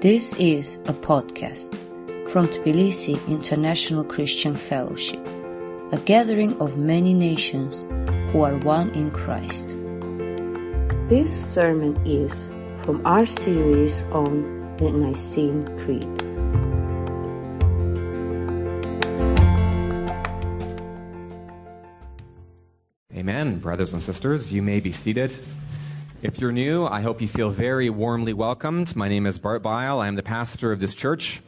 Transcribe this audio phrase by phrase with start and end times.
[0.00, 1.68] This is a podcast
[2.30, 5.20] from Tbilisi International Christian Fellowship,
[5.92, 7.80] a gathering of many nations
[8.32, 9.76] who are one in Christ.
[11.10, 12.32] This sermon is
[12.82, 16.08] from our series on the Nicene Creed.
[23.14, 24.50] Amen, brothers and sisters.
[24.50, 25.36] You may be seated.
[26.22, 28.94] If you're new, I hope you feel very warmly welcomed.
[28.94, 30.00] My name is Bart Bile.
[30.00, 31.40] I am the pastor of this church.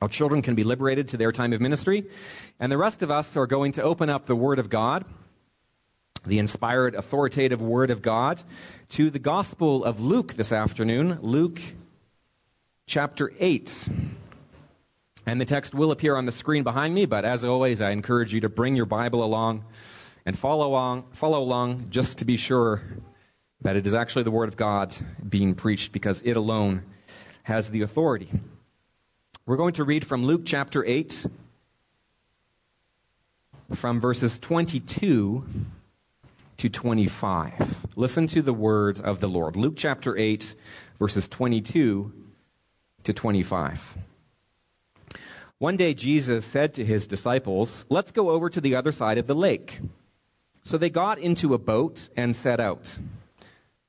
[0.00, 2.06] Our children can be liberated to their time of ministry,
[2.58, 5.04] and the rest of us are going to open up the Word of God,
[6.24, 8.40] the inspired, authoritative Word of God,
[8.88, 11.60] to the Gospel of Luke this afternoon, Luke
[12.86, 13.90] chapter 8.
[15.26, 18.32] And the text will appear on the screen behind me, but as always, I encourage
[18.32, 19.62] you to bring your Bible along
[20.24, 22.80] and follow along, follow along just to be sure
[23.64, 24.94] that it is actually the Word of God
[25.26, 26.82] being preached because it alone
[27.44, 28.28] has the authority.
[29.46, 31.26] We're going to read from Luke chapter 8,
[33.74, 35.46] from verses 22
[36.58, 37.86] to 25.
[37.96, 39.56] Listen to the words of the Lord.
[39.56, 40.54] Luke chapter 8,
[40.98, 42.12] verses 22
[43.04, 43.96] to 25.
[45.56, 49.26] One day Jesus said to his disciples, Let's go over to the other side of
[49.26, 49.80] the lake.
[50.62, 52.98] So they got into a boat and set out.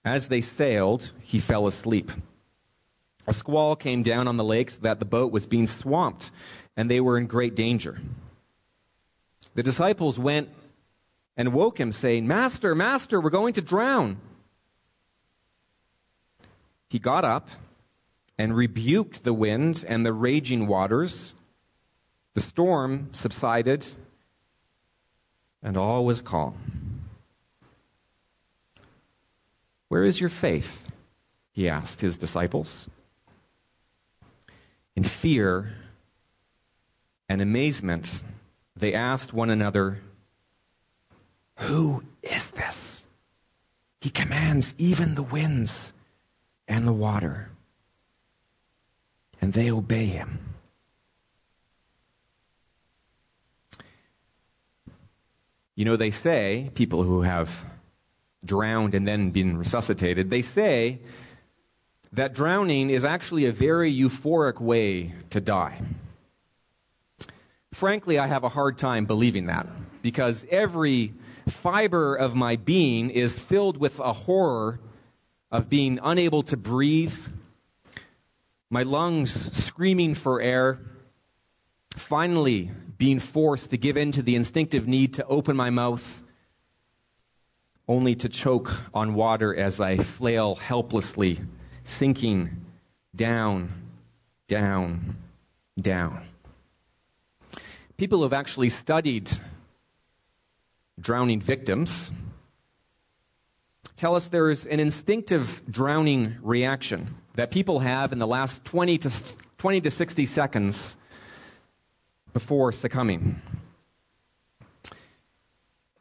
[0.05, 2.11] As they sailed, he fell asleep.
[3.25, 6.29] A squall came down on the lake so that the boat was being swamped,
[6.77, 7.99] and they were in great danger.
[9.55, 10.49] The disciples went
[11.35, 14.17] and woke him, saying, Master, Master, we're going to drown.
[16.87, 17.49] He got up
[18.37, 21.33] and rebuked the wind and the raging waters.
[22.35, 23.87] The storm subsided
[25.63, 26.84] and all was calm.
[29.95, 30.83] Where is your faith?
[31.53, 32.89] He asked his disciples.
[34.93, 35.71] In fear
[37.29, 38.21] and amazement,
[38.75, 40.01] they asked one another,
[41.59, 43.05] Who is this?
[44.01, 45.93] He commands even the winds
[46.67, 47.51] and the water,
[49.39, 50.39] and they obey him.
[55.73, 57.63] You know, they say, people who have
[58.45, 60.99] drowned and then been resuscitated, they say
[62.11, 65.81] that drowning is actually a very euphoric way to die.
[67.73, 69.67] Frankly, I have a hard time believing that
[70.01, 71.13] because every
[71.47, 74.79] fiber of my being is filled with a horror
[75.51, 77.17] of being unable to breathe,
[78.69, 80.79] my lungs screaming for air,
[81.95, 86.21] finally being forced to give in to the instinctive need to open my mouth,
[87.87, 91.39] only to choke on water as I flail helplessly,
[91.83, 92.65] sinking
[93.15, 93.71] down,
[94.47, 95.17] down,
[95.79, 96.25] down.
[97.97, 99.31] People who have actually studied
[100.99, 102.11] drowning victims
[103.97, 108.97] tell us there is an instinctive drowning reaction that people have in the last 20
[108.99, 109.11] to,
[109.57, 110.97] 20 to 60 seconds
[112.33, 113.41] before succumbing.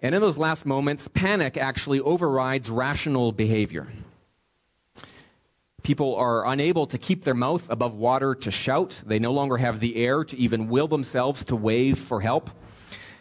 [0.04, 3.88] And in those last moments, panic actually overrides rational behavior.
[5.82, 9.00] People are unable to keep their mouth above water to shout.
[9.06, 12.50] They no longer have the air to even will themselves to wave for help.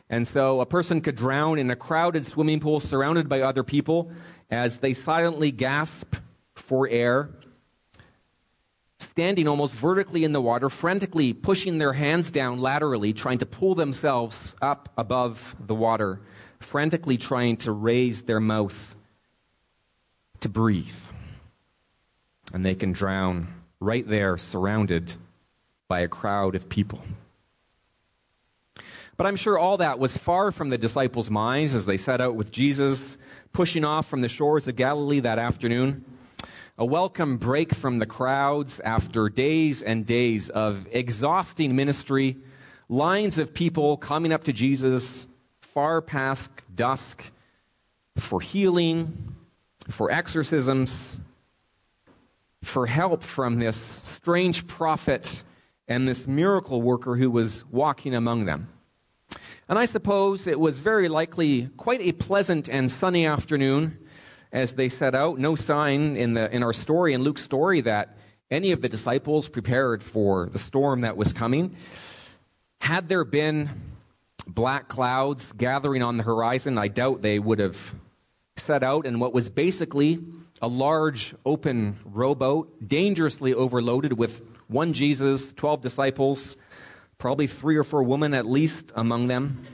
[0.09, 4.11] And so a person could drown in a crowded swimming pool surrounded by other people
[4.51, 6.15] as they silently gasp
[6.53, 7.29] for air
[8.99, 13.75] standing almost vertically in the water, frantically pushing their hands down laterally, trying to pull
[13.75, 16.19] themselves up above the water,
[16.63, 18.95] frantically trying to raise their mouth
[20.39, 20.95] to breathe.
[22.53, 23.47] And they can drown
[23.79, 25.15] right there, surrounded
[25.87, 27.01] by a crowd of people.
[29.15, 32.35] But I'm sure all that was far from the disciples' minds as they set out
[32.35, 33.17] with Jesus,
[33.51, 36.03] pushing off from the shores of Galilee that afternoon
[36.75, 42.37] a welcome break from the crowds after days and days of exhausting ministry,
[42.89, 45.27] lines of people coming up to Jesus
[45.73, 47.23] far past dusk
[48.17, 49.35] for healing,
[49.89, 51.17] for exorcisms,
[52.61, 55.43] for help from this strange prophet
[55.87, 58.69] and this miracle worker who was walking among them.
[59.67, 63.97] And I suppose it was very likely quite a pleasant and sunny afternoon
[64.51, 65.39] as they set out.
[65.39, 68.17] No sign in, the, in our story, in Luke's story, that
[68.51, 71.75] any of the disciples prepared for the storm that was coming.
[72.81, 73.92] Had there been
[74.47, 77.95] black clouds gathering on the horizon, I doubt they would have
[78.57, 80.19] set out in what was basically
[80.61, 86.55] a large open rowboat, dangerously overloaded with one Jesus, 12 disciples,
[87.17, 89.65] probably three or four women at least among them.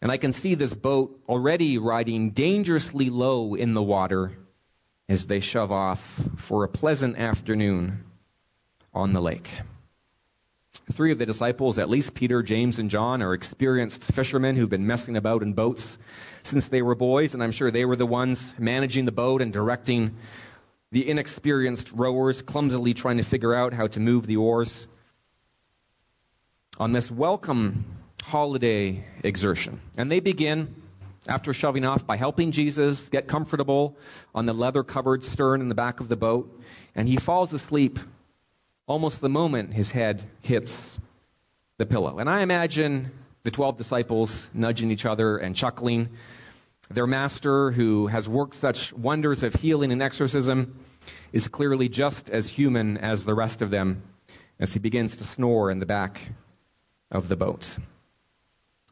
[0.00, 4.32] And I can see this boat already riding dangerously low in the water
[5.08, 8.04] as they shove off for a pleasant afternoon
[8.94, 9.48] on the lake.
[10.90, 14.86] Three of the disciples, at least Peter, James, and John, are experienced fishermen who've been
[14.86, 15.98] messing about in boats
[16.42, 19.52] since they were boys, and I'm sure they were the ones managing the boat and
[19.52, 20.16] directing
[20.90, 24.88] the inexperienced rowers, clumsily trying to figure out how to move the oars.
[26.78, 27.84] On this welcome
[28.22, 29.82] holiday exertion.
[29.98, 30.74] And they begin,
[31.26, 33.98] after shoving off, by helping Jesus get comfortable
[34.34, 36.62] on the leather covered stern in the back of the boat,
[36.94, 37.98] and he falls asleep
[38.88, 40.98] almost the moment his head hits
[41.76, 42.18] the pillow.
[42.18, 43.12] And I imagine
[43.44, 46.08] the 12 disciples nudging each other and chuckling.
[46.90, 50.80] Their master, who has worked such wonders of healing and exorcism,
[51.32, 54.02] is clearly just as human as the rest of them
[54.58, 56.30] as he begins to snore in the back
[57.10, 57.76] of the boat.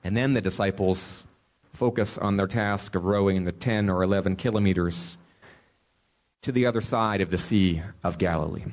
[0.04, 1.24] And then the disciples
[1.72, 5.16] focus on their task of rowing the 10 or 11 kilometers
[6.42, 8.64] to the other side of the Sea of Galilee.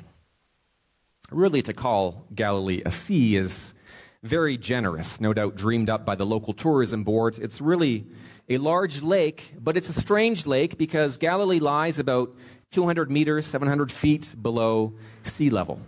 [1.34, 3.74] Really, to call Galilee a sea is
[4.22, 7.40] very generous, no doubt dreamed up by the local tourism board.
[7.40, 8.06] It's really
[8.48, 12.36] a large lake, but it's a strange lake because Galilee lies about
[12.70, 14.94] 200 meters, 700 feet below
[15.24, 15.80] sea level.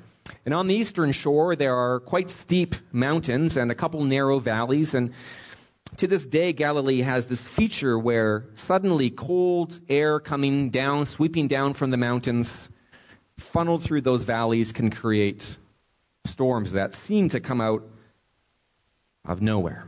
[0.46, 4.96] And on the eastern shore, there are quite steep mountains and a couple narrow valleys.
[4.96, 5.14] And
[5.98, 11.76] to this day, Galilee has this feature where suddenly cold air coming down, sweeping down
[11.76, 12.70] from the mountains,
[13.38, 15.58] funneled through those valleys, can create
[16.26, 17.84] storms that seem to come out
[19.26, 19.86] of nowhere.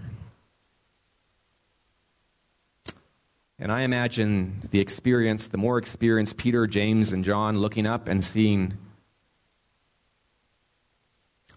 [3.59, 8.23] And I imagine the experience, the more experienced Peter, James, and John looking up and
[8.23, 8.77] seeing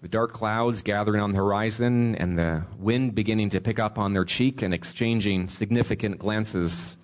[0.01, 4.15] the dark clouds gathering on the horizon and the wind beginning to pick up on
[4.15, 6.97] their cheek and exchanging significant glances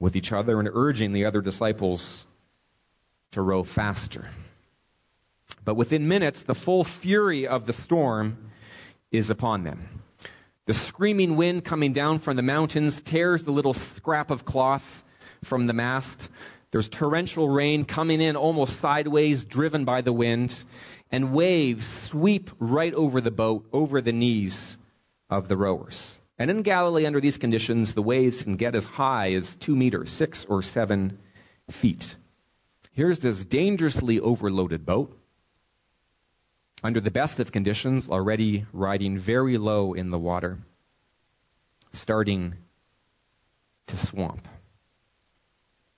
[0.00, 2.26] with each other and urging the other disciples
[3.34, 4.26] to row faster.
[5.64, 8.50] But within minutes, the full fury of the storm
[9.12, 10.02] is upon them.
[10.66, 15.04] The screaming wind coming down from the mountains tears the little scrap of cloth
[15.42, 16.28] from the mast.
[16.70, 20.64] There's torrential rain coming in almost sideways, driven by the wind
[21.10, 24.76] and waves sweep right over the boat, over the knees
[25.30, 26.18] of the rowers.
[26.38, 30.10] And in Galilee, under these conditions, the waves can get as high as two meters,
[30.10, 31.18] six or seven
[31.70, 32.16] feet.
[32.94, 35.18] Here's this dangerously overloaded boat,
[36.84, 40.60] under the best of conditions, already riding very low in the water,
[41.92, 42.54] starting
[43.88, 44.46] to swamp.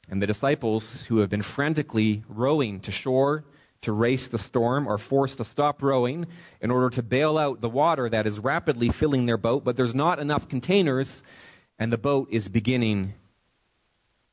[0.08, 3.44] And the disciples, who have been frantically rowing to shore,
[3.82, 6.26] to race the storm are forced to stop rowing
[6.62, 9.94] in order to bail out the water that is rapidly filling their boat, but there's
[9.94, 11.22] not enough containers,
[11.78, 13.12] and the boat is beginning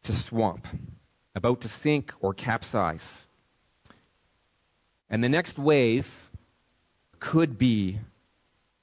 [0.03, 0.65] to swamp,
[1.35, 3.27] about to sink or capsize.
[5.09, 6.29] And the next wave
[7.19, 7.99] could be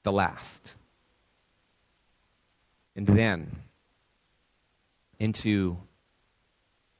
[0.03, 0.75] the last.
[2.95, 3.63] And then
[5.19, 5.77] into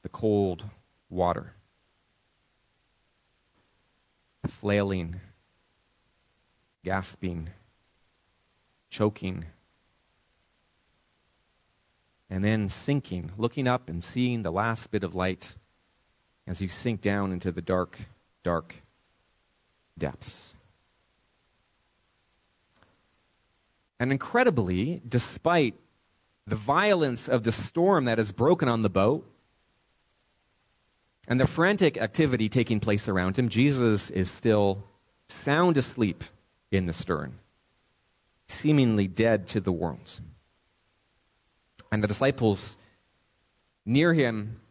[0.04, 0.64] the cold
[1.10, 1.54] water
[4.48, 5.20] flailing,
[6.84, 7.50] gasping,
[8.90, 9.46] choking,
[12.32, 15.58] and then sinking, looking up and seeing the last bit of light
[16.48, 18.00] as you sink down into the dark,
[18.42, 18.76] dark
[19.98, 20.56] depths.
[24.00, 25.76] And incredibly, despite
[26.48, 29.28] the violence of the storm that has broken on the boat,
[31.28, 34.84] and the frantic activity taking place around him, Jesus is still
[35.28, 36.24] sound asleep
[36.72, 37.40] in the stern,
[38.48, 40.22] seemingly dead to the world.
[41.92, 42.78] And the disciples
[43.86, 44.62] near him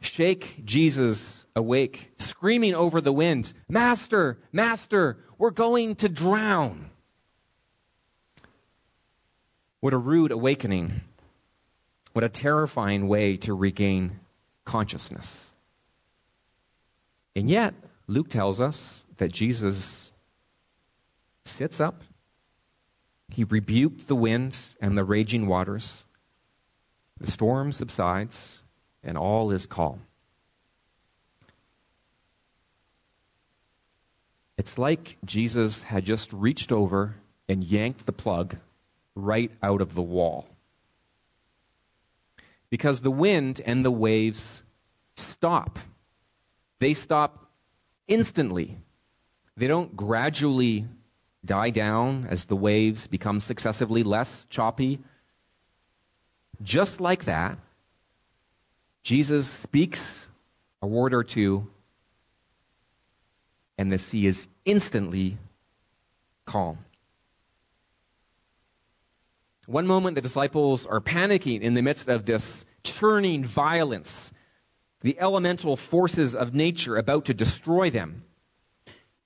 [0.00, 6.90] shake Jesus awake, screaming over the wind, Master, Master, we're going to drown.
[9.80, 11.00] What a rude awakening.
[12.12, 14.20] What a terrifying way to regain
[14.64, 15.50] consciousness.
[17.34, 17.74] And yet,
[18.06, 20.10] Luke tells us that Jesus
[21.44, 22.02] sits up,
[23.28, 26.04] he rebuked the wind and the raging waters,
[27.18, 28.62] the storm subsides,
[29.02, 30.00] and all is calm.
[34.58, 37.16] It's like Jesus had just reached over
[37.48, 38.56] and yanked the plug
[39.14, 40.48] right out of the wall.
[42.70, 44.62] because the wind and the waves
[45.16, 45.78] stop.
[46.78, 47.46] They stop
[48.08, 48.78] instantly.
[49.56, 50.86] They don't gradually
[51.44, 54.98] die down as the waves become successively less choppy.
[56.62, 57.58] Just like that,
[59.02, 60.28] Jesus speaks
[60.82, 61.68] a word or two,
[63.78, 65.38] and the sea is instantly
[66.44, 66.78] calm.
[69.66, 74.30] One moment, the disciples are panicking in the midst of this churning violence,
[75.00, 78.22] the elemental forces of nature about to destroy them.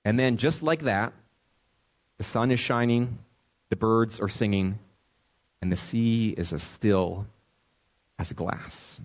[0.03, 1.13] And then, just like that,
[2.17, 3.19] the sun is shining,
[3.69, 4.79] the birds are singing,
[5.61, 7.27] and the sea is as still
[8.17, 8.99] as glass.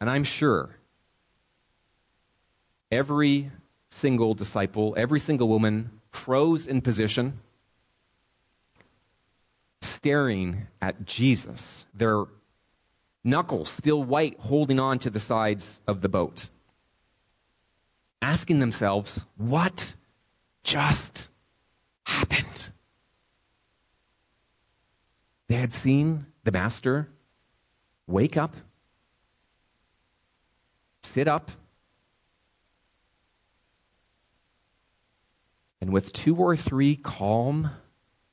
[0.00, 0.76] And I'm sure
[2.90, 3.50] every
[3.90, 7.40] single disciple, every single woman froze in position,
[9.80, 12.24] staring at Jesus, their
[13.22, 16.50] knuckles still white, holding on to the sides of the boat,
[18.20, 19.96] asking themselves, What
[20.62, 21.28] just
[22.06, 22.70] happened?
[25.48, 27.08] They had seen the Master
[28.06, 28.54] wake up,
[31.02, 31.50] sit up,
[35.80, 37.70] and with two or three calm,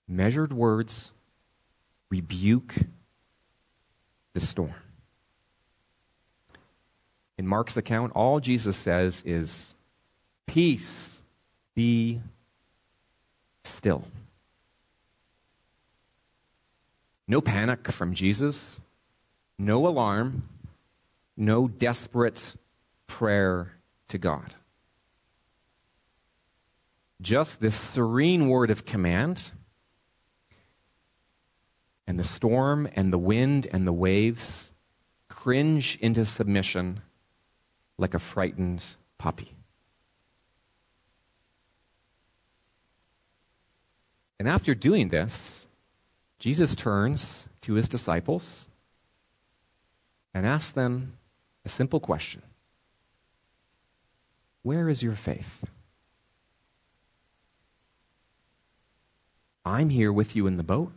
[0.08, 1.12] measured words,
[2.10, 2.75] rebuke
[4.34, 4.74] the storm.
[7.38, 9.75] In Mark's account, all Jesus says is,
[10.46, 11.22] Peace,
[11.75, 12.22] be
[13.82, 14.04] still.
[17.28, 18.80] No panic from Jesus,
[19.58, 20.48] no alarm,
[21.36, 22.56] no desperate
[23.08, 23.74] prayer
[24.10, 24.56] to God
[27.22, 29.52] just this serene word of command,
[32.08, 34.74] and the storm and the wind and the waves
[35.30, 37.02] cringe into submission
[37.98, 38.84] like a frightened
[39.18, 39.54] puppy.
[44.41, 45.67] And after doing this,
[46.39, 48.67] Jesus turns to his disciples
[50.33, 51.13] and asks them
[51.63, 52.41] a simple question
[54.63, 55.65] Where is your faith?
[59.63, 60.91] I'm here with you in the boat.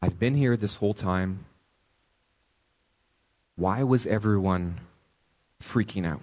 [0.00, 1.44] I've been here this whole time.
[3.54, 4.80] Why was everyone
[5.62, 6.22] freaking out?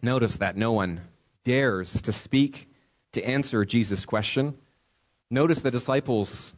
[0.00, 1.02] Notice that no one
[1.44, 2.68] dares to speak
[3.12, 4.56] to answer Jesus' question.
[5.30, 6.54] Notice the disciples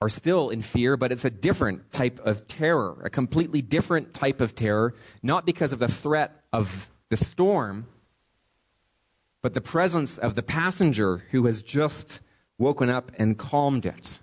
[0.00, 4.40] are still in fear, but it's a different type of terror, a completely different type
[4.40, 7.86] of terror, not because of the threat of the storm,
[9.42, 12.20] but the presence of the passenger who has just
[12.58, 14.18] woken up and calmed it.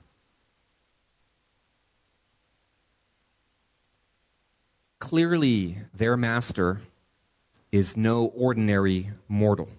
[4.99, 6.81] Clearly, their master
[7.71, 9.69] is no ordinary mortal.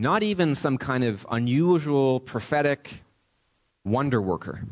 [0.00, 3.02] Not even some kind of unusual prophetic
[3.84, 4.62] wonder worker.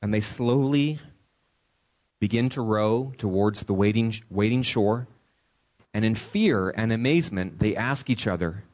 [0.00, 1.00] And they slowly
[2.18, 5.06] begin to row towards the waiting, waiting shore,
[5.92, 8.64] and in fear and amazement, they ask each other,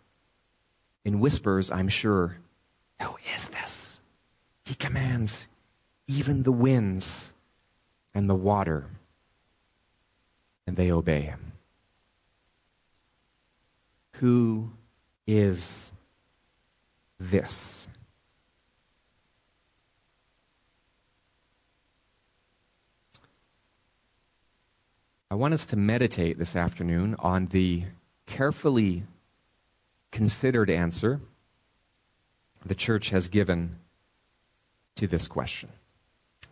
[1.05, 2.39] in whispers, I'm sure,
[3.03, 4.01] Who is this?
[4.65, 5.49] He commands
[6.07, 7.33] even the winds
[8.15, 8.87] and the water,
[10.69, 11.54] and they obey him.
[14.19, 14.71] Who
[15.27, 15.91] is
[17.19, 17.89] this?
[25.31, 27.85] I want us to meditate this afternoon on the
[28.27, 29.03] carefully
[30.13, 31.21] considered answer
[32.65, 33.81] the church has given
[34.95, 35.71] to this question.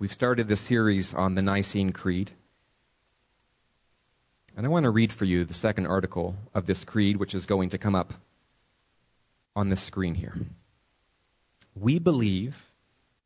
[0.00, 2.32] We've started this series on the Nicene Creed.
[4.56, 7.46] And I want to read for you the second article of this creed, which is
[7.46, 8.14] going to come up
[9.56, 10.34] on the screen here.
[11.74, 12.70] We believe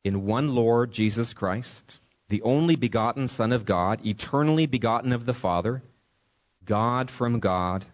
[0.03, 5.33] in one Lord Jesus Christ the only begotten Son of God, eternally begotten of the
[5.33, 5.81] Father,
[6.65, 7.85] God from God,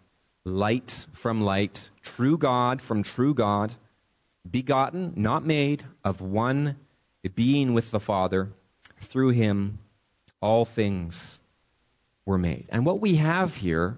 [0.43, 3.75] light from light, true God from true God,
[4.49, 6.77] begotten, not made, of one
[7.35, 8.49] being with the Father.
[8.99, 9.79] Through him,
[10.41, 11.39] all things
[12.25, 12.67] were made.
[12.69, 13.97] And what we have here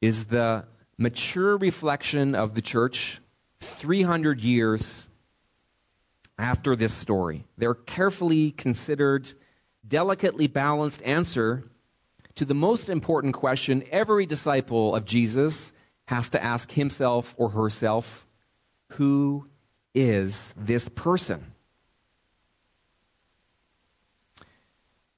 [0.00, 0.64] is the
[0.98, 3.20] mature reflection of the church
[3.60, 5.08] 300 years
[6.38, 7.44] after this story.
[7.56, 9.32] Their carefully considered,
[9.86, 11.64] delicately balanced answer
[12.34, 15.72] to the most important question every disciple of Jesus
[16.06, 18.26] has to ask himself or herself,
[18.92, 19.46] who
[19.94, 21.53] is this person?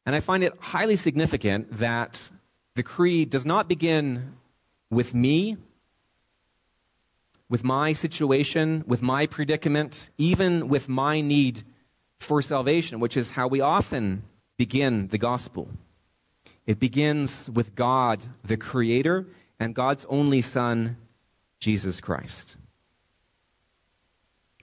[0.07, 2.31] And I find it highly significant that
[2.77, 4.37] the creed does not begin
[4.89, 5.57] with me,
[7.49, 11.65] with my situation, with my predicament, even with my need
[12.19, 14.23] for salvation, which is how we often
[14.57, 15.69] begin the gospel.
[16.67, 19.27] It begins with God, the Creator,
[19.59, 20.97] and God's only Son,
[21.59, 22.57] Jesus Christ.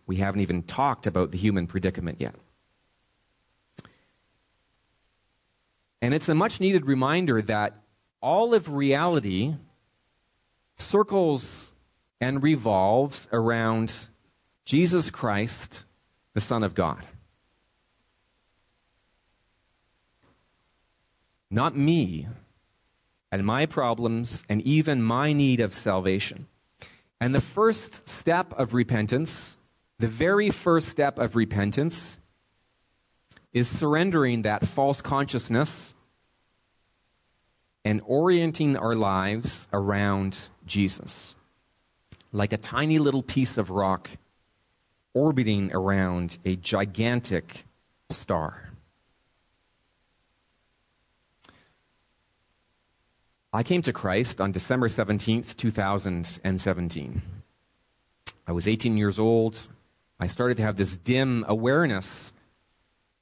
[0.05, 2.35] We haven't even talked about the human predicament yet.
[6.03, 7.77] And it's a much needed reminder that
[8.21, 9.55] all of reality
[10.77, 11.71] circles
[12.19, 14.09] and revolves around
[14.65, 15.85] Jesus Christ,
[16.33, 17.07] the Son of God.
[21.49, 22.27] Not me
[23.31, 26.47] and my problems and even my need of salvation.
[27.21, 29.55] And the first step of repentance,
[29.99, 32.17] the very first step of repentance,
[33.53, 35.93] is surrendering that false consciousness
[37.85, 41.35] and orienting our lives around Jesus.
[42.31, 44.09] Like a tiny little piece of rock
[45.13, 47.65] orbiting around a gigantic
[48.09, 48.71] star.
[53.55, 57.21] I came to Christ on December 17th, 2017.
[58.47, 59.69] I was 18 years old.
[60.19, 62.33] I started to have this dim awareness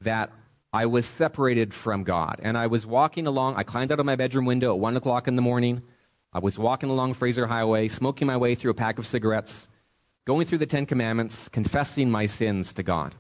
[0.02, 0.32] that
[0.74, 2.40] I was separated from God.
[2.42, 5.28] And I was walking along, I climbed out of my bedroom window at 1 o'clock
[5.28, 5.82] in the morning.
[6.34, 9.68] I was walking along Fraser Highway, smoking my way through a pack of cigarettes,
[10.26, 13.16] going through the Ten Commandments, confessing my sins to God.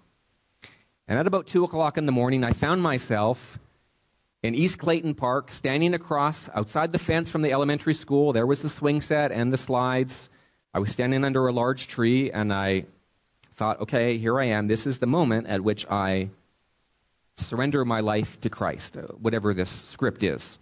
[1.07, 3.59] And at about 2 o'clock in the morning, I found myself
[4.41, 8.33] in East Clayton Park, standing across outside the fence from the elementary school.
[8.33, 10.29] There was the swing set and the slides.
[10.73, 12.85] I was standing under a large tree, and I
[13.53, 14.67] thought, okay, here I am.
[14.67, 16.29] This is the moment at which I
[17.47, 20.59] surrender my life to Christ, uh, whatever this script is.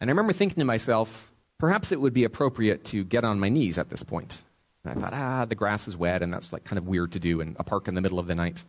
[0.00, 3.48] And I remember thinking to myself, perhaps it would be appropriate to get on my
[3.48, 4.42] knees at this point.
[4.84, 7.18] And I thought, ah, the grass is wet, and that's like kind of weird to
[7.18, 8.64] do in a park in the middle of the night.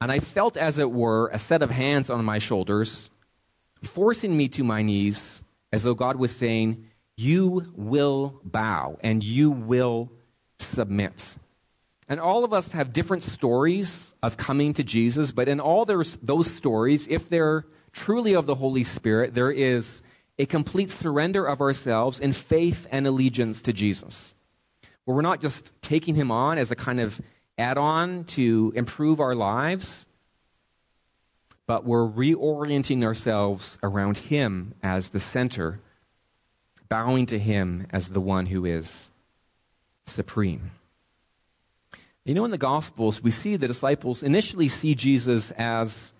[0.00, 3.10] And I felt, as it were, a set of hands on my shoulders,
[3.82, 6.86] forcing me to my knees, as though God was saying,
[7.16, 10.10] You will bow and you will
[10.58, 11.36] submit.
[12.08, 16.52] And all of us have different stories of coming to Jesus, but in all those
[16.52, 20.02] stories, if they're truly of the Holy Spirit, there is
[20.38, 24.34] a complete surrender of ourselves in faith and allegiance to Jesus.
[25.04, 27.20] Where we're not just taking him on as a kind of
[27.56, 30.06] add on to improve our lives,
[31.66, 35.80] but we're reorienting ourselves around him as the center,
[36.88, 39.10] bowing to him as the one who is
[40.04, 40.72] supreme.
[42.24, 46.14] You know, in the Gospels, we see the disciples initially see Jesus as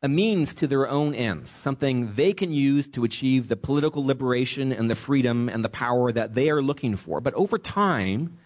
[0.00, 4.70] a means to their own ends, something they can use to achieve the political liberation
[4.70, 7.20] and the freedom and the power that they are looking for.
[7.20, 8.38] But over time,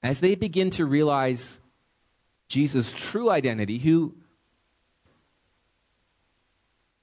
[0.00, 1.58] as they begin to realize
[2.46, 4.14] Jesus' true identity, who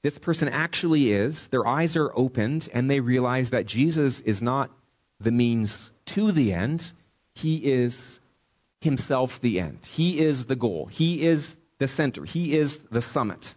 [0.02, 4.72] this person actually is, their eyes are opened and they realize that Jesus is not
[5.20, 6.94] the means to the end,
[7.36, 8.21] he is
[8.82, 9.90] himself the end.
[9.94, 10.88] He is the goal.
[10.88, 12.26] He is the center.
[12.26, 13.56] He is the summit.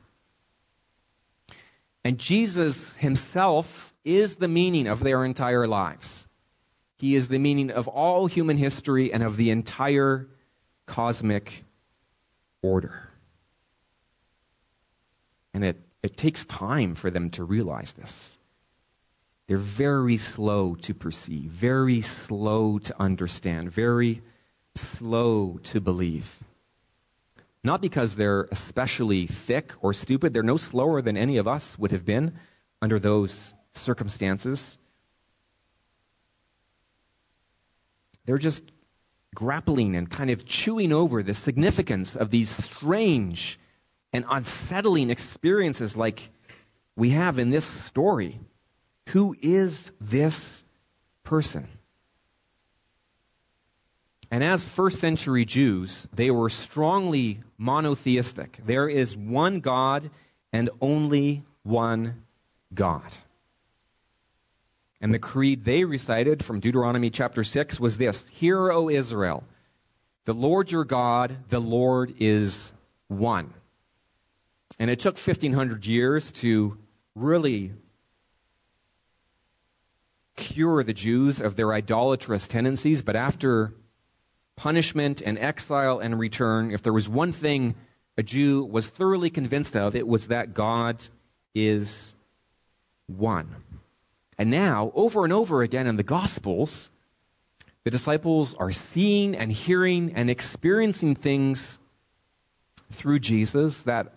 [2.04, 6.26] And Jesus himself is the meaning of their entire lives.
[6.96, 10.28] He is the meaning of all human history and of the entire
[10.86, 11.64] cosmic
[12.62, 13.08] order.
[15.54, 18.38] And it, it takes time for them to realize this.
[19.46, 24.22] They're very slow to perceive, very slow to understand, very
[24.74, 26.38] slow to believe.
[27.62, 31.92] Not because they're especially thick or stupid, they're no slower than any of us would
[31.92, 32.34] have been
[32.82, 34.76] under those circumstances.
[38.26, 38.62] They're just
[39.34, 43.58] grappling and kind of chewing over the significance of these strange
[44.12, 46.30] and unsettling experiences like
[46.96, 48.40] we have in this story.
[49.08, 50.64] Who is this
[51.24, 51.68] person?
[54.34, 58.58] And as first century Jews, they were strongly monotheistic.
[58.66, 60.10] There is one God
[60.52, 62.24] and only one
[62.74, 63.14] God.
[65.00, 69.44] And the creed they recited from Deuteronomy chapter 6 was this Hear, O Israel,
[70.24, 72.72] the Lord your God, the Lord is
[73.06, 73.54] one.
[74.80, 76.76] And it took 1,500 years to
[77.14, 77.72] really
[80.34, 83.74] cure the Jews of their idolatrous tendencies, but after
[84.56, 87.74] punishment and exile and return, if there was one thing
[88.16, 91.04] a Jew was thoroughly convinced of, it was that God
[91.54, 92.14] is
[93.06, 93.56] one.
[94.38, 96.90] And now, over and over again in the Gospels,
[97.84, 101.78] the disciples are seeing and hearing and experiencing things
[102.90, 104.14] through Jesus that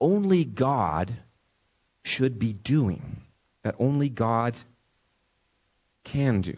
[0.00, 1.14] only God
[2.02, 3.22] should be doing,
[3.62, 4.58] that only God
[6.04, 6.56] can do.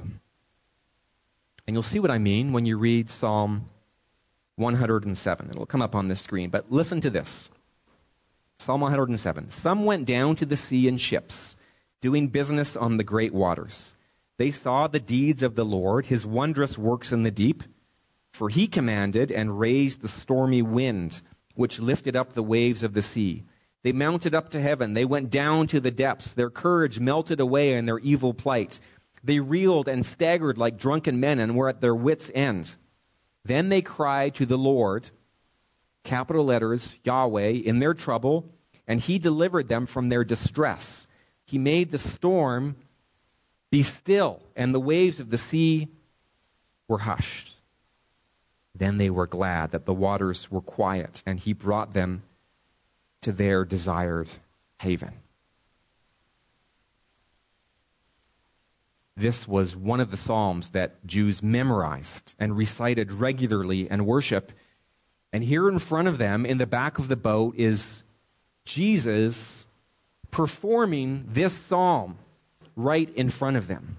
[1.66, 3.66] And you'll see what I mean when you read Psalm
[4.56, 5.50] 107.
[5.50, 6.50] It'll come up on the screen.
[6.50, 7.50] But listen to this
[8.58, 9.50] Psalm 107.
[9.50, 11.56] Some went down to the sea in ships,
[12.00, 13.94] doing business on the great waters.
[14.38, 17.62] They saw the deeds of the Lord, his wondrous works in the deep.
[18.32, 21.20] For he commanded and raised the stormy wind,
[21.54, 23.44] which lifted up the waves of the sea.
[23.82, 24.94] They mounted up to heaven.
[24.94, 26.32] They went down to the depths.
[26.32, 28.80] Their courage melted away in their evil plight.
[29.24, 32.76] They reeled and staggered like drunken men and were at their wits' ends.
[33.44, 35.10] Then they cried to the Lord,
[36.04, 38.52] capital letters, Yahweh, in their trouble,
[38.86, 41.06] and he delivered them from their distress.
[41.44, 42.76] He made the storm
[43.70, 45.88] be still, and the waves of the sea
[46.88, 47.56] were hushed.
[48.74, 52.22] Then they were glad that the waters were quiet, and he brought them
[53.22, 54.28] to their desired
[54.80, 55.14] haven.
[59.16, 64.52] This was one of the Psalms that Jews memorized and recited regularly and worship.
[65.32, 68.04] And here in front of them, in the back of the boat, is
[68.64, 69.66] Jesus
[70.30, 72.16] performing this psalm
[72.74, 73.98] right in front of them.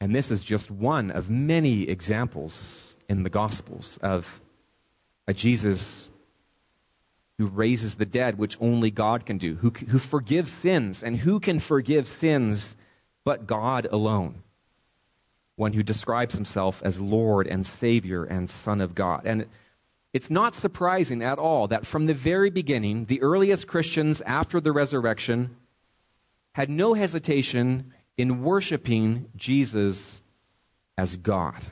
[0.00, 4.40] And this is just one of many examples in the Gospels of
[5.26, 6.08] a Jesus
[7.38, 11.02] who raises the dead, which only God can do, who, who forgives sins.
[11.02, 12.76] And who can forgive sins
[13.24, 14.42] but God alone?
[15.54, 19.22] One who describes himself as Lord and Savior and Son of God.
[19.24, 19.46] And
[20.12, 24.72] it's not surprising at all that from the very beginning, the earliest Christians after the
[24.72, 25.56] resurrection
[26.52, 30.20] had no hesitation in worshiping Jesus
[30.96, 31.66] as God.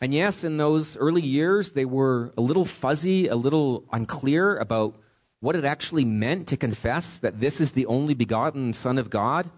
[0.00, 4.94] And yes, in those early years, they were a little fuzzy, a little unclear about
[5.40, 9.50] what it actually meant to confess that this is the only begotten Son of God,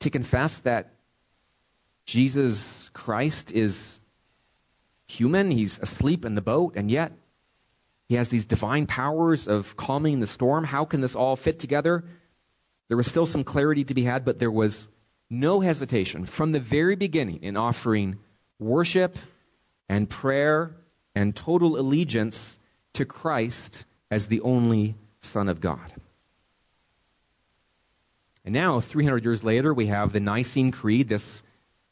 [0.00, 0.94] to confess that
[2.04, 4.00] Jesus Christ is
[5.06, 7.12] human, he's asleep in the boat, and yet
[8.08, 10.64] he has these divine powers of calming the storm.
[10.64, 12.04] How can this all fit together?
[12.88, 14.88] There was still some clarity to be had, but there was
[15.28, 18.18] no hesitation from the very beginning in offering
[18.58, 19.18] worship
[19.88, 20.76] and prayer
[21.14, 22.58] and total allegiance
[22.94, 25.92] to Christ as the only Son of God.
[28.44, 31.42] And now, 300 years later, we have the Nicene Creed, this,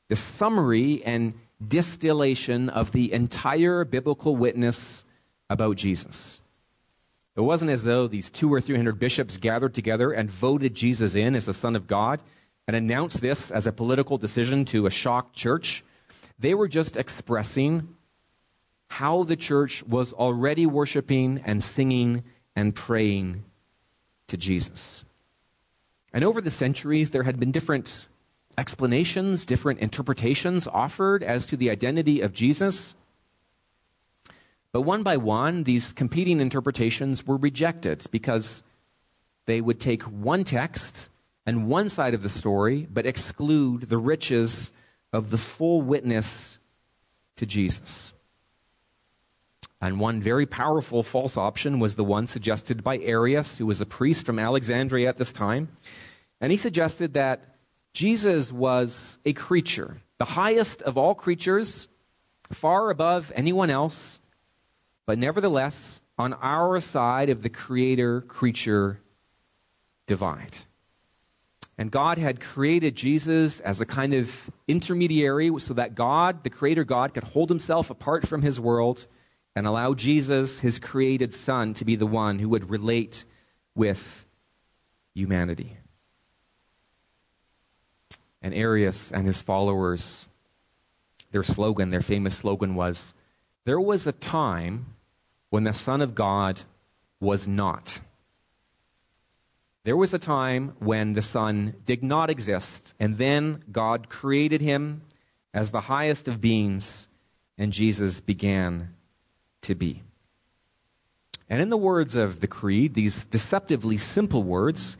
[0.08, 1.34] this summary and
[1.66, 5.04] distillation of the entire biblical witness
[5.50, 6.40] about Jesus.
[7.36, 11.14] It wasn't as though these two or three hundred bishops gathered together and voted Jesus
[11.14, 12.22] in as the Son of God
[12.66, 15.84] and announced this as a political decision to a shocked church.
[16.38, 17.96] They were just expressing
[18.88, 23.44] how the church was already worshiping and singing and praying
[24.28, 25.04] to Jesus.
[26.12, 28.08] And over the centuries, there had been different
[28.58, 32.94] explanations, different interpretations offered as to the identity of Jesus.
[34.72, 38.62] But one by one, these competing interpretations were rejected because
[39.46, 41.08] they would take one text
[41.44, 44.72] and one side of the story, but exclude the riches
[45.16, 46.58] of the full witness
[47.36, 48.12] to Jesus.
[49.80, 53.86] And one very powerful false option was the one suggested by Arius, who was a
[53.86, 55.68] priest from Alexandria at this time.
[56.40, 57.56] And he suggested that
[57.92, 61.88] Jesus was a creature, the highest of all creatures,
[62.50, 64.20] far above anyone else,
[65.06, 69.00] but nevertheless on our side of the creator creature
[70.06, 70.56] divide.
[71.78, 76.84] And God had created Jesus as a kind of intermediary so that God, the Creator
[76.84, 79.06] God, could hold himself apart from his world
[79.54, 83.24] and allow Jesus, his created Son, to be the one who would relate
[83.74, 84.26] with
[85.14, 85.76] humanity.
[88.40, 90.28] And Arius and his followers,
[91.32, 93.12] their slogan, their famous slogan was
[93.64, 94.94] There was a time
[95.50, 96.62] when the Son of God
[97.20, 98.00] was not.
[99.86, 105.02] There was a time when the Son did not exist, and then God created him
[105.54, 107.06] as the highest of beings,
[107.56, 108.96] and Jesus began
[109.60, 110.02] to be.
[111.48, 114.96] And in the words of the Creed, these deceptively simple words,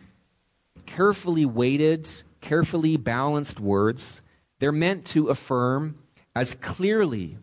[0.87, 2.09] carefully weighted,
[2.41, 4.23] carefully balanced words,
[4.61, 5.99] they're meant to affirm
[6.33, 7.39] as clearly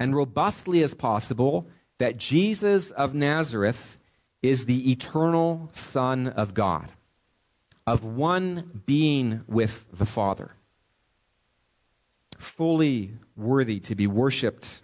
[0.00, 3.97] and robustly as possible that Jesus of Nazareth
[4.42, 6.92] is the eternal Son of God,
[7.86, 10.52] of one being with the Father,
[12.38, 14.82] fully worthy to be worshiped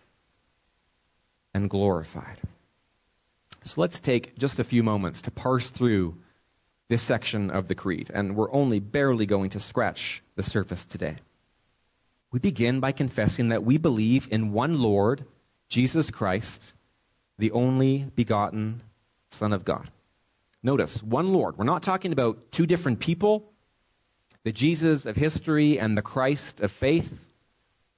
[1.52, 2.38] and glorified.
[3.62, 6.16] So let's take just a few moments to parse through
[6.88, 11.16] this section of the Creed, and we're only barely going to scratch the surface today.
[12.30, 15.24] We begin by confessing that we believe in one Lord,
[15.68, 16.74] Jesus Christ,
[17.38, 18.82] the only begotten
[19.34, 19.90] Son of God.
[20.62, 21.58] Notice, one Lord.
[21.58, 23.52] We're not talking about two different people,
[24.44, 27.32] the Jesus of history and the Christ of faith,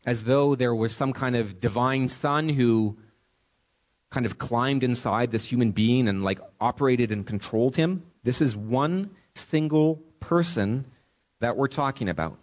[0.04, 2.96] as though there was some kind of divine Son who
[4.10, 8.02] kind of climbed inside this human being and like operated and controlled him.
[8.22, 10.86] This is one single person
[11.40, 12.38] that we're talking about.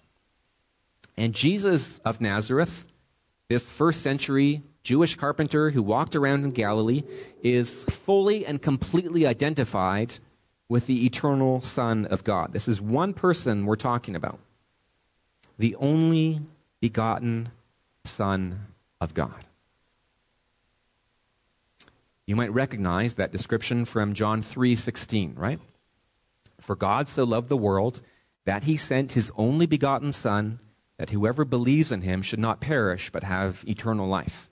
[1.17, 2.85] And Jesus of Nazareth,
[3.49, 7.03] this first century Jewish carpenter who walked around in Galilee,
[7.41, 10.19] is fully and completely identified
[10.67, 12.51] with the eternal Son of God.
[12.51, 14.39] This is one person we're talking about.
[15.57, 16.41] The only
[16.81, 17.49] begotten
[18.03, 18.67] Son
[18.99, 19.45] of God.
[22.25, 25.59] You might recognize that description from John 3:16, right?
[26.59, 28.01] For God so loved the world
[28.45, 30.59] that he sent his only begotten son
[30.97, 34.49] that whoever believes in him should not perish but have eternal life.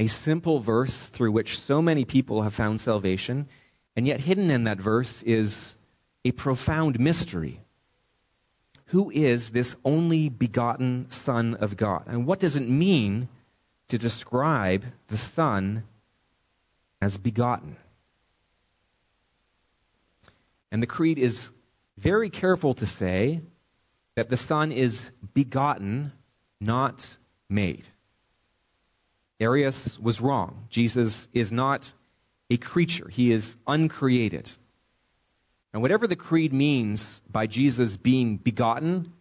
[0.00, 3.46] A simple verse through which so many people have found salvation,
[3.94, 5.76] and yet hidden in that verse is
[6.24, 7.60] a profound mystery.
[8.86, 12.02] Who is this only begotten Son of God?
[12.08, 13.28] And what does it mean
[13.90, 15.84] to describe the Son
[17.00, 17.76] as begotten.
[20.70, 21.50] And the Creed is
[21.98, 23.40] very careful to say
[24.14, 26.12] that the Son is begotten,
[26.60, 27.16] not
[27.48, 27.88] made.
[29.40, 30.66] Arius was wrong.
[30.68, 31.92] Jesus is not
[32.50, 34.50] a creature, he is uncreated.
[35.72, 39.12] And whatever the Creed means by Jesus being begotten,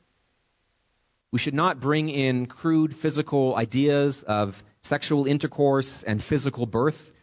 [1.32, 7.14] we should not bring in crude physical ideas of sexual intercourse and physical birth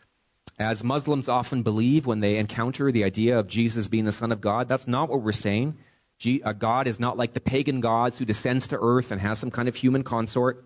[0.58, 4.40] as Muslims often believe when they encounter the idea of Jesus being the Son of
[4.40, 4.68] God.
[4.68, 5.76] That's not what we're saying.
[6.24, 9.50] Uh, God is not like the pagan gods who descends to earth and has some
[9.50, 10.64] kind of human consort.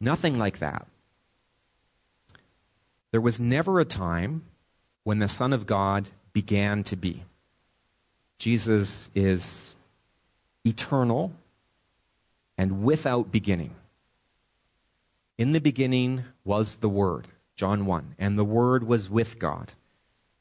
[0.00, 0.88] Nothing like that.
[3.10, 4.42] There was never a time
[5.04, 7.24] when the Son of God began to be.
[8.38, 9.74] Jesus is
[10.64, 11.32] eternal
[12.56, 13.74] and without beginning.
[15.38, 17.28] In the beginning was the Word.
[17.56, 18.14] John 1.
[18.18, 19.72] And the Word was with God,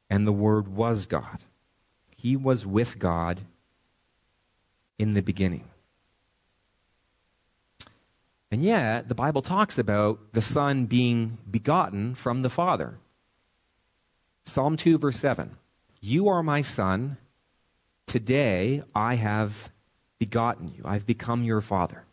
[0.10, 1.40] and the Word was God.
[2.16, 3.42] He was with God
[5.00, 5.66] in the beginning.
[8.50, 12.98] And yet, the Bible talks about the Son being begotten from the Father.
[14.46, 15.58] Psalm 2, verse 7
[16.00, 17.18] You are my Son.
[18.06, 19.70] Today I have
[20.18, 20.82] begotten you.
[20.86, 22.06] I've become your Father.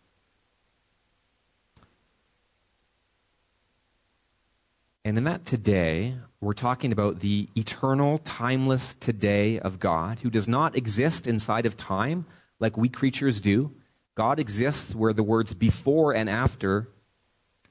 [5.05, 10.49] And in that today, we're talking about the eternal, timeless today of God, who does
[10.49, 12.27] not exist inside of time
[12.59, 13.71] like we creatures do.
[14.15, 16.89] God exists where the words before and after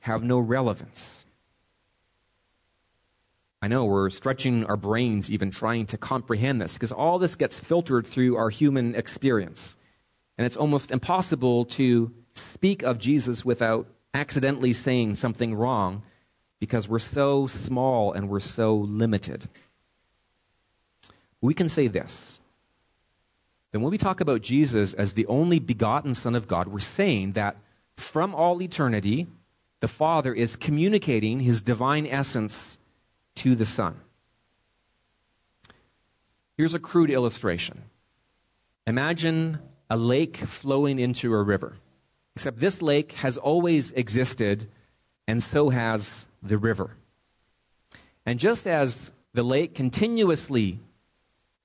[0.02, 1.26] have no relevance.
[3.62, 7.62] I know we're stretching our brains even trying to comprehend this because all this gets
[7.62, 9.78] filtered through our human experience.
[10.38, 16.04] And it's almost impossible to speak of Jesus without accidentally saying something wrong
[16.60, 19.48] because we're so small and we're so limited.
[21.40, 22.42] We can say this.
[23.74, 27.34] Then when we talk about Jesus as the only begotten Son of God, we're saying
[27.34, 27.58] that
[27.98, 29.26] from all eternity,
[29.80, 32.78] the Father is communicating his divine essence
[33.36, 34.00] to the Son.
[36.56, 37.82] Here's a crude illustration.
[38.86, 39.58] Imagine
[39.90, 41.74] a lake flowing into a river.
[42.36, 44.70] Except this lake has always existed,
[45.28, 46.92] and so has the river.
[48.24, 50.80] And just as the lake continuously,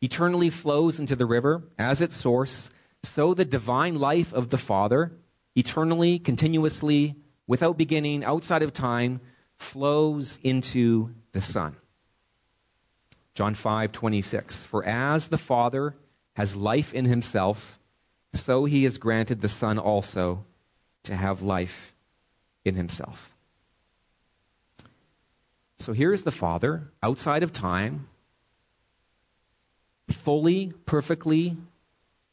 [0.01, 2.71] eternally flows into the river as its source,
[3.03, 5.13] so the divine life of the Father,
[5.55, 9.21] eternally, continuously, without beginning, outside of time,
[9.57, 11.77] flows into the Son.
[13.35, 14.65] John 5 26.
[14.67, 15.95] For as the Father
[16.35, 17.79] has life in himself,
[18.35, 20.45] so he has granted the Son also
[21.05, 21.95] to have life
[22.65, 23.35] in himself.
[25.79, 28.09] So here's the Father, outside of time,
[30.13, 31.57] fully, perfectly,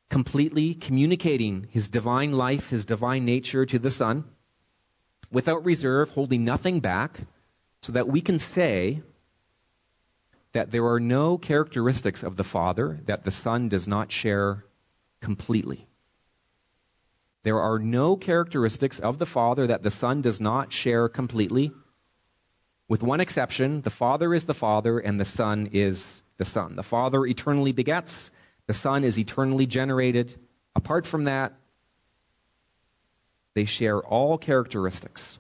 [0.10, 4.26] completely communicating his divine life, his divine nature to the Son,
[5.32, 7.22] without reserve, holding nothing back,
[7.82, 9.02] so that we can say
[10.54, 14.66] that there are no characteristics of the Father that the Son does not share
[15.22, 15.88] completely.
[17.44, 21.72] There are no characteristics of the Father that the Son does not share completely.
[22.88, 26.76] With one exception, the Father is the Father and the Son is the Son.
[26.76, 28.32] The Father eternally begets,
[28.68, 30.36] the Son is eternally generated.
[30.76, 31.54] Apart from that,
[33.54, 35.40] they share all characteristics.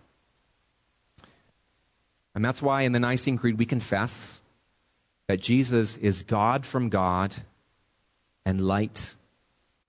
[2.33, 4.41] And that's why in the Nicene Creed we confess
[5.27, 7.35] that Jesus is God from God
[8.45, 9.15] and light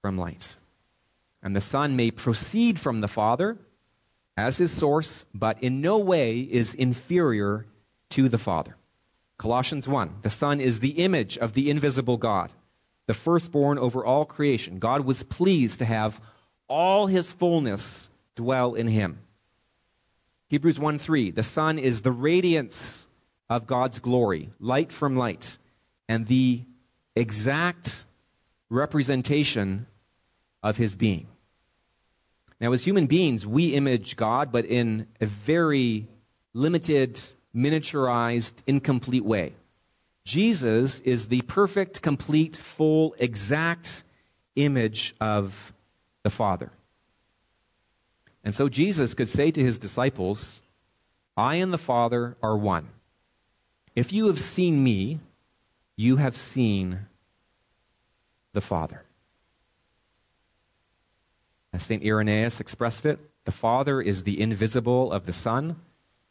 [0.01, 0.57] from light.
[1.42, 3.59] And the Son may proceed from the Father
[4.37, 7.66] as his source, but in no way is inferior
[8.11, 8.77] to the Father.
[9.38, 12.53] Colossians 1 The Son is the image of the invisible God,
[13.07, 14.79] the firstborn over all creation.
[14.79, 16.20] God was pleased to have
[16.68, 19.20] all his fullness dwell in him.
[20.49, 23.07] Hebrews 1 3 The Son is the radiance
[23.49, 25.59] of God's glory, light from light,
[26.09, 26.62] and the
[27.14, 28.05] exact
[28.68, 29.87] representation
[30.62, 31.29] of his being.
[32.61, 36.09] Now, as human beings, we image God, but in a very
[36.55, 37.20] limited,
[37.57, 39.55] miniaturized, incomplete way.
[40.25, 44.03] Jesus is the perfect, complete, full, exact
[44.57, 45.73] image of
[46.23, 46.71] the Father.
[48.45, 50.61] And so Jesus could say to his disciples,
[51.37, 52.88] I and the Father are one.
[53.95, 55.21] If you have seen me,
[55.97, 57.07] you have seen
[58.53, 59.03] the Father.
[61.73, 62.03] As St.
[62.03, 65.77] Irenaeus expressed it, the Father is the invisible of the Son,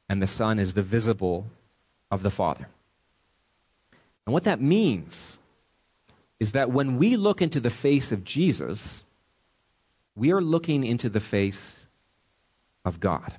[0.09, 1.47] and the Son is the visible
[2.11, 2.67] of the Father.
[4.25, 5.39] And what that means
[6.39, 9.03] is that when we look into the face of Jesus,
[10.15, 11.85] we are looking into the face
[12.83, 13.35] of God.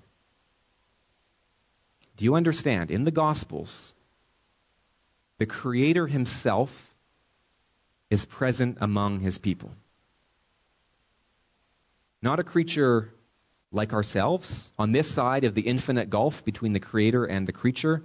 [2.16, 2.90] Do you understand?
[2.90, 3.94] In the Gospels,
[5.38, 6.94] the Creator Himself
[8.09, 9.72] is present among His people.
[12.22, 13.12] Not a creature
[13.72, 18.02] like ourselves on this side of the infinite gulf between the Creator and the creature.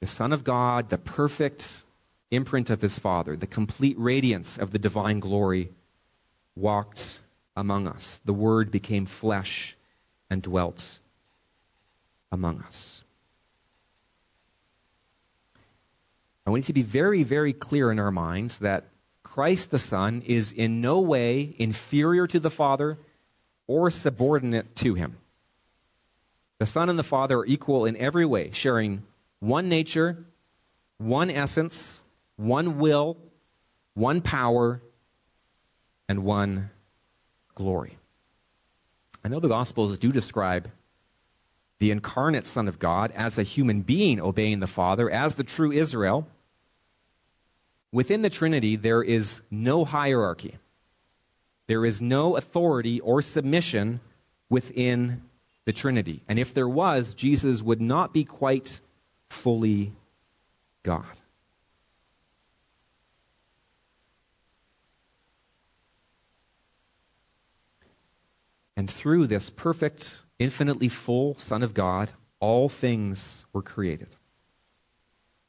[0.00, 1.84] The Son of God, the perfect
[2.30, 5.70] imprint of His Father, the complete radiance of the divine glory,
[6.56, 7.20] walked
[7.56, 8.20] among us.
[8.24, 9.76] The Word became flesh
[10.28, 11.00] and dwelt
[12.32, 13.04] among us.
[16.44, 18.84] And we need to be very, very clear in our minds that
[19.30, 22.98] Christ the Son is in no way inferior to the Father
[23.68, 25.18] or subordinate to him.
[26.58, 29.04] The Son and the Father are equal in every way, sharing
[29.38, 30.24] one nature,
[30.98, 32.02] one essence,
[32.36, 33.16] one will,
[33.94, 34.82] one power,
[36.08, 36.70] and one
[37.54, 37.98] glory.
[39.24, 40.68] I know the Gospels do describe
[41.78, 45.70] the incarnate Son of God as a human being obeying the Father, as the true
[45.70, 46.26] Israel.
[47.92, 50.58] Within the Trinity, there is no hierarchy.
[51.66, 54.00] There is no authority or submission
[54.48, 55.22] within
[55.64, 56.22] the Trinity.
[56.28, 58.80] And if there was, Jesus would not be quite
[59.28, 59.92] fully
[60.82, 61.04] God.
[68.76, 74.16] And through this perfect, infinitely full Son of God, all things were created.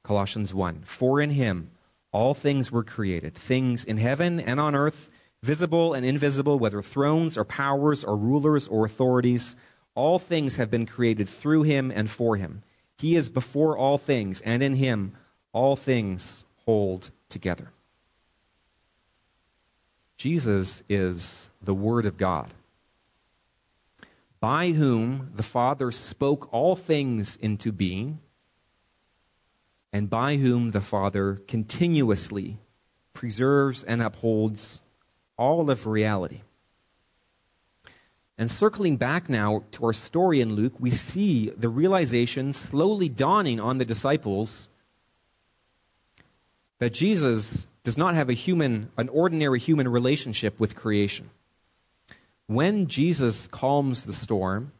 [0.03, 1.69] Colossians 1 For in him
[2.11, 5.09] all things were created, things in heaven and on earth,
[5.41, 9.55] visible and invisible, whether thrones or powers or rulers or authorities.
[9.95, 12.63] All things have been created through him and for him.
[12.97, 15.13] He is before all things, and in him
[15.53, 17.71] all things hold together.
[20.17, 22.53] Jesus is the Word of God,
[24.39, 28.19] by whom the Father spoke all things into being
[29.93, 32.57] and by whom the Father continuously
[33.13, 34.81] preserves and upholds
[35.37, 36.41] all of reality.
[38.37, 43.59] And circling back now to our story in Luke, we see the realization slowly dawning
[43.59, 44.67] on the disciples
[46.79, 51.29] that Jesus does not have a human, an ordinary human relationship with creation.
[52.47, 54.71] When Jesus calms the storm,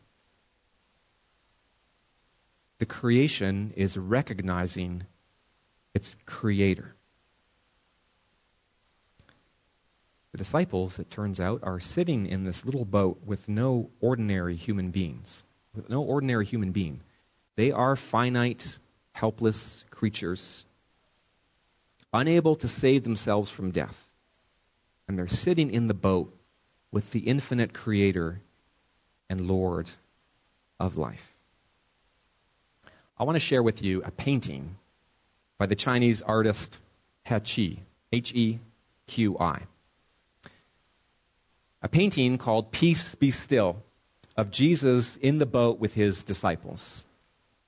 [2.82, 5.04] the creation is recognizing
[5.94, 6.96] its creator.
[10.32, 14.90] The disciples, it turns out, are sitting in this little boat with no ordinary human
[14.90, 15.44] beings.
[15.76, 17.02] With no ordinary human being.
[17.56, 18.80] They are finite,
[19.12, 20.66] helpless creatures,
[22.12, 24.08] unable to save themselves from death.
[25.08, 26.36] And they're sitting in the boat
[26.92, 28.42] with the infinite creator
[29.30, 29.88] and Lord
[30.80, 31.31] of life.
[33.22, 34.78] I want to share with you a painting
[35.60, 36.80] by the Chinese artist
[37.28, 37.78] Qi,
[38.12, 38.60] H E
[39.06, 39.62] Q I.
[41.84, 43.84] A painting called Peace Be Still
[44.36, 47.06] of Jesus in the boat with his disciples.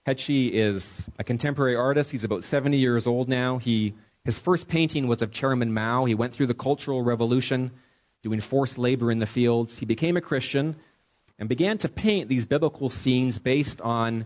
[0.07, 2.09] Qi is a contemporary artist.
[2.09, 3.59] He's about 70 years old now.
[3.59, 3.93] He,
[4.25, 6.05] his first painting was of Chairman Mao.
[6.05, 7.69] He went through the Cultural Revolution,
[8.23, 9.77] doing forced labor in the fields.
[9.77, 10.77] He became a Christian
[11.37, 14.25] and began to paint these biblical scenes based on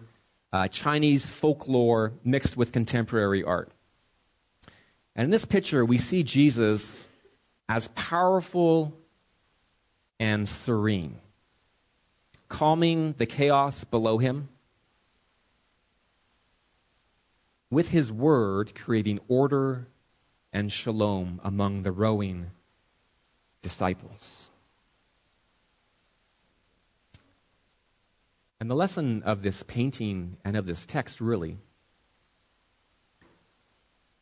[0.54, 3.72] uh, Chinese folklore mixed with contemporary art.
[5.16, 7.08] And in this picture, we see Jesus
[7.68, 8.94] as powerful
[10.20, 11.20] and serene,
[12.50, 14.50] calming the chaos below him,
[17.70, 19.88] with his word creating order
[20.54, 22.52] and shalom among the rowing
[23.62, 24.47] disciples.
[28.60, 31.58] And the lesson of this painting and of this text really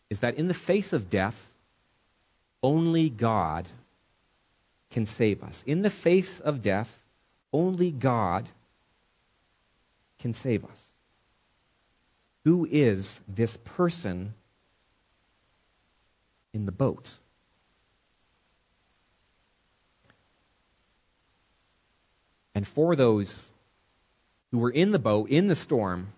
[0.09, 1.51] is that in the face of death,
[2.61, 3.69] only God
[4.89, 5.63] can save us.
[5.65, 7.03] In the face of death,
[7.53, 8.49] only God
[10.19, 10.89] can save us.
[12.43, 14.33] Who is this person
[16.53, 17.19] in the boat?
[22.53, 23.49] And for those
[24.51, 26.13] who were in the boat, in the storm,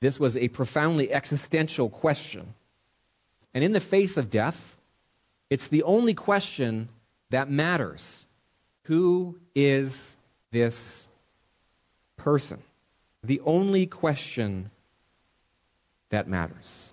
[0.00, 2.54] this was a profoundly existential question.
[3.54, 4.76] And in the face of death,
[5.48, 6.88] it's the only question
[7.30, 8.26] that matters.
[8.84, 10.16] Who is
[10.50, 11.06] this
[12.16, 12.62] person?
[13.22, 14.70] The only question
[16.10, 16.90] that matters.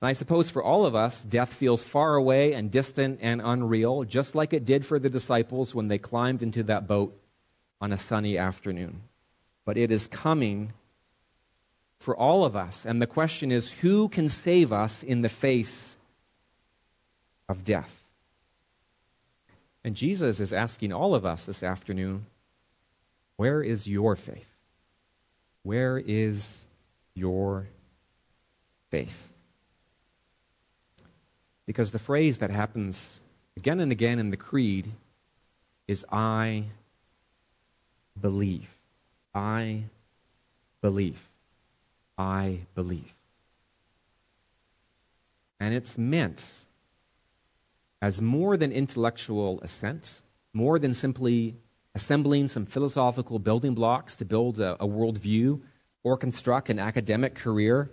[0.00, 4.04] And I suppose for all of us, death feels far away and distant and unreal,
[4.04, 7.16] just like it did for the disciples when they climbed into that boat
[7.82, 9.02] on a sunny afternoon.
[9.64, 10.72] But it is coming
[11.98, 12.86] for all of us.
[12.86, 15.96] And the question is who can save us in the face
[17.48, 18.04] of death?
[19.84, 22.26] And Jesus is asking all of us this afternoon
[23.36, 24.54] where is your faith?
[25.64, 26.66] Where is
[27.14, 27.66] your
[28.90, 29.32] faith?
[31.66, 33.22] Because the phrase that happens
[33.56, 34.92] again and again in the Creed
[35.88, 36.66] is I
[38.20, 38.68] believe.
[39.34, 39.84] I
[40.80, 41.28] believe.
[42.18, 43.14] I believe.
[45.60, 46.64] And it's meant
[48.00, 51.54] as more than intellectual assent, more than simply
[51.94, 55.60] assembling some philosophical building blocks to build a, a worldview
[56.02, 57.90] or construct an academic career.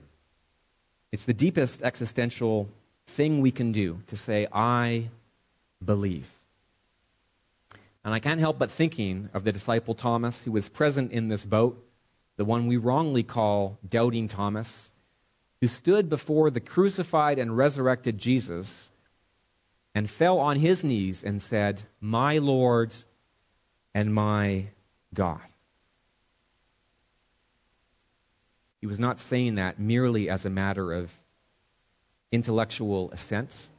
[1.11, 2.69] It's the deepest existential
[3.07, 5.09] thing we can do to say, I
[5.83, 6.38] believe.
[8.03, 11.45] And I can't help but thinking of the disciple Thomas, who was present in this
[11.45, 11.85] boat,
[12.37, 14.91] the one we wrongly call Doubting Thomas,
[15.61, 18.91] who stood before the crucified and resurrected Jesus
[19.93, 22.95] and fell on his knees and said, My Lord
[23.93, 24.67] and my
[25.13, 25.41] God.
[28.79, 31.11] He was not saying that merely as a matter of
[32.31, 33.69] intellectual assent.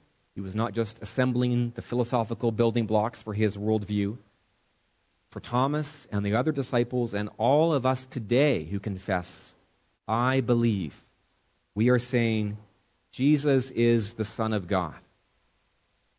[0.41, 4.17] He was not just assembling the philosophical building blocks for his worldview.
[5.29, 9.55] For Thomas and the other disciples and all of us today who confess,
[10.09, 11.05] I believe,
[11.75, 12.57] we are saying,
[13.13, 14.95] Jesus is the Son of God.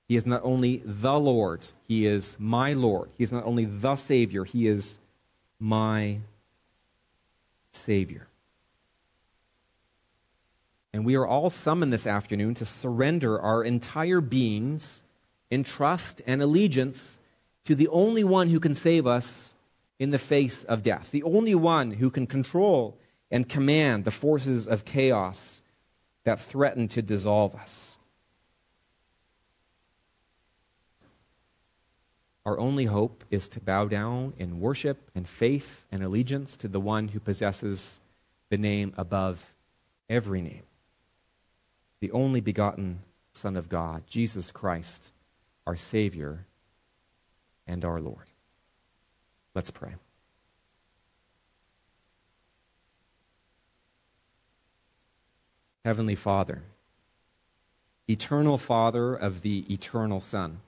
[0.08, 3.10] He is not only the Lord, He is my Lord.
[3.18, 5.00] He is not only the Savior, He is
[5.60, 6.20] my
[7.72, 8.28] Savior.
[10.94, 15.04] And we are all summoned this afternoon to surrender our entire beings
[15.50, 17.18] in trust and allegiance
[17.66, 19.54] to the only one who can save us
[20.00, 22.98] in the face of death, the only one who can control
[23.30, 25.62] and command the forces of chaos
[26.24, 27.98] that threaten to dissolve us.
[32.46, 36.80] Our only hope is to bow down in worship and faith and allegiance to the
[36.80, 38.00] one who possesses
[38.50, 39.54] the name above
[40.10, 40.64] every name
[42.02, 43.00] the only begotten
[43.34, 45.12] Son of God, Jesus Christ,
[45.66, 46.46] our Savior
[47.66, 48.28] and our Lord.
[49.56, 49.94] Let's pray.
[55.86, 56.64] Heavenly Father,
[58.10, 60.60] eternal Father of the eternal Son,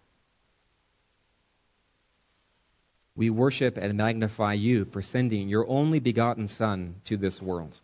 [3.15, 7.81] We worship and magnify you for sending your only begotten Son to this world.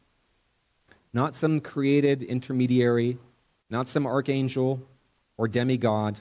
[1.14, 3.18] Not some created intermediary,
[3.70, 4.88] not some archangel
[5.38, 6.20] or demigod.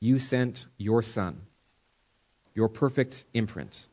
[0.00, 1.42] You sent your Son,
[2.54, 3.88] your perfect imprint,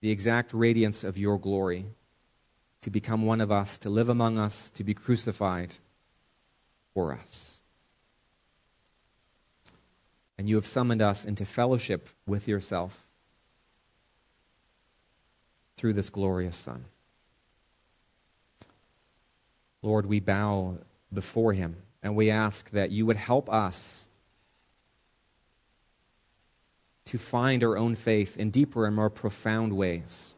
[0.00, 1.86] the exact radiance of your glory,
[2.82, 5.76] to become one of us, to live among us, to be crucified
[6.94, 7.60] for us.
[10.38, 13.06] And you have summoned us into fellowship with yourself
[15.76, 16.86] through this glorious Son.
[19.82, 20.78] Lord, we bow
[21.12, 24.06] before him and we ask that you would help us
[27.04, 30.34] to find our own faith in deeper and more profound ways.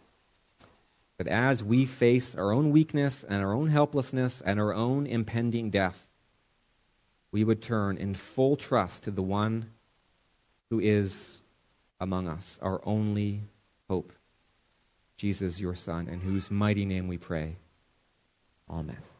[1.18, 5.70] That as we face our own weakness and our own helplessness and our own impending
[5.70, 6.06] death,
[7.30, 9.70] we would turn in full trust to the one
[10.70, 11.42] who is
[12.00, 13.42] among us, our only
[13.88, 14.12] hope,
[15.16, 17.56] Jesus, your Son, in whose mighty name we pray.
[18.68, 19.11] Amen.